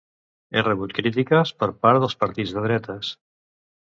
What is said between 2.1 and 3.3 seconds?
partits de dretes.